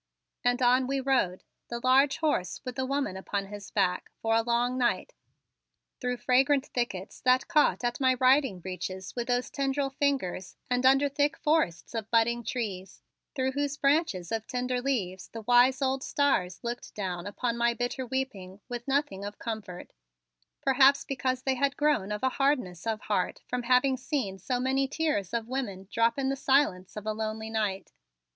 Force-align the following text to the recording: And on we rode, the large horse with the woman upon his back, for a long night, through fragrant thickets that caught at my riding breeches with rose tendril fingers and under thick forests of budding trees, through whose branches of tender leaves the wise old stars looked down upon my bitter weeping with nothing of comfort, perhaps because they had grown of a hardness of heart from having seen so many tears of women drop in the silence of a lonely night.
And 0.43 0.63
on 0.63 0.87
we 0.87 0.99
rode, 0.99 1.43
the 1.67 1.79
large 1.79 2.17
horse 2.17 2.59
with 2.65 2.75
the 2.75 2.87
woman 2.87 3.15
upon 3.15 3.45
his 3.49 3.69
back, 3.69 4.09
for 4.19 4.33
a 4.33 4.41
long 4.41 4.75
night, 4.75 5.13
through 5.99 6.17
fragrant 6.17 6.65
thickets 6.65 7.21
that 7.21 7.47
caught 7.47 7.83
at 7.83 7.99
my 7.99 8.15
riding 8.15 8.61
breeches 8.61 9.15
with 9.15 9.29
rose 9.29 9.51
tendril 9.51 9.91
fingers 9.91 10.55
and 10.71 10.87
under 10.87 11.07
thick 11.07 11.37
forests 11.37 11.93
of 11.93 12.09
budding 12.09 12.43
trees, 12.43 13.03
through 13.35 13.51
whose 13.51 13.77
branches 13.77 14.31
of 14.31 14.47
tender 14.47 14.81
leaves 14.81 15.27
the 15.27 15.43
wise 15.43 15.83
old 15.83 16.01
stars 16.03 16.63
looked 16.63 16.95
down 16.95 17.27
upon 17.27 17.55
my 17.55 17.75
bitter 17.75 18.03
weeping 18.03 18.59
with 18.67 18.87
nothing 18.87 19.23
of 19.23 19.37
comfort, 19.37 19.93
perhaps 20.63 21.05
because 21.05 21.43
they 21.43 21.53
had 21.53 21.77
grown 21.77 22.11
of 22.11 22.23
a 22.23 22.29
hardness 22.41 22.87
of 22.87 23.01
heart 23.01 23.41
from 23.45 23.61
having 23.61 23.95
seen 23.97 24.39
so 24.39 24.59
many 24.59 24.87
tears 24.87 25.31
of 25.31 25.47
women 25.47 25.87
drop 25.91 26.17
in 26.17 26.29
the 26.29 26.35
silence 26.35 26.95
of 26.97 27.05
a 27.05 27.13
lonely 27.13 27.51
night. 27.51 27.91